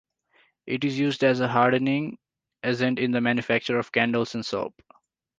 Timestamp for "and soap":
4.33-4.81